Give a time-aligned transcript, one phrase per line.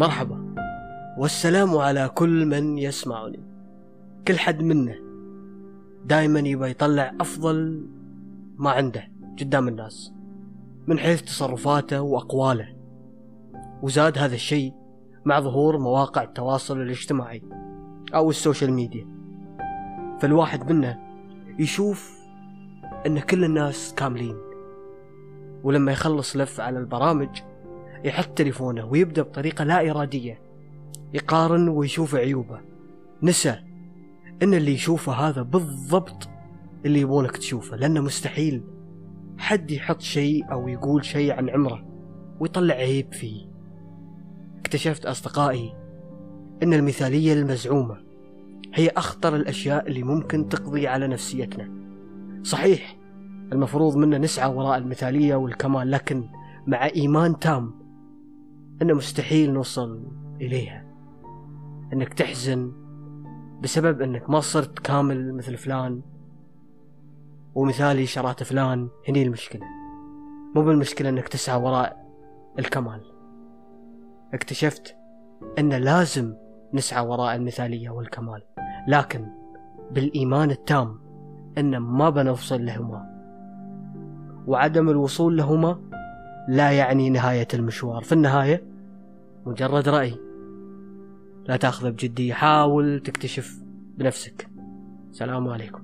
[0.00, 0.54] مرحبا.
[1.18, 3.40] والسلام على كل من يسمعني.
[4.28, 4.94] كل حد منا
[6.04, 7.86] دائما يبغى يطلع أفضل
[8.56, 9.08] ما عنده
[9.40, 10.12] قدام الناس
[10.86, 12.76] من حيث تصرفاته وأقواله.
[13.82, 14.74] وزاد هذا الشيء
[15.24, 17.42] مع ظهور مواقع التواصل الاجتماعي
[18.14, 19.06] أو السوشيال ميديا.
[20.20, 20.98] فالواحد منا
[21.58, 22.18] يشوف
[23.06, 24.36] أن كل الناس كاملين.
[25.64, 27.28] ولما يخلص لف على البرامج
[28.04, 30.40] يحط تليفونه ويبدأ بطريقة لا إرادية
[31.14, 32.60] يقارن ويشوف عيوبه.
[33.22, 33.56] نسى
[34.42, 36.28] إن اللي يشوفه هذا بالضبط
[36.84, 38.64] اللي يبونك تشوفه لأنه مستحيل
[39.38, 41.84] حد يحط شيء أو يقول شيء عن عمره
[42.40, 43.46] ويطلع عيب فيه.
[44.60, 45.74] اكتشفت أصدقائي
[46.62, 47.96] إن المثالية المزعومة
[48.74, 51.70] هي أخطر الأشياء اللي ممكن تقضي على نفسيتنا.
[52.42, 52.96] صحيح
[53.52, 56.24] المفروض منا نسعى وراء المثالية والكمال لكن
[56.66, 57.79] مع إيمان تام
[58.82, 60.02] أنه مستحيل نوصل
[60.40, 60.84] إليها.
[61.92, 62.72] أنك تحزن
[63.62, 66.00] بسبب أنك ما صرت كامل مثل فلان
[67.54, 68.88] ومثالي شرات فلان.
[69.08, 69.62] هني المشكلة.
[70.54, 72.06] مو بالمشكلة أنك تسعى وراء
[72.58, 73.00] الكمال.
[74.34, 74.96] اكتشفت
[75.58, 76.34] أن لازم
[76.74, 78.42] نسعى وراء المثالية والكمال.
[78.88, 79.26] لكن
[79.90, 81.00] بالإيمان التام
[81.58, 83.10] أن ما بنوصل لهما
[84.46, 85.80] وعدم الوصول لهما
[86.48, 88.02] لا يعني نهاية المشوار.
[88.02, 88.69] في النهاية
[89.46, 90.14] مجرد رأي.
[91.44, 92.34] لا تاخذه بجدية.
[92.34, 93.62] حاول تكتشف
[93.98, 94.48] بنفسك.
[95.10, 95.82] السلام عليكم.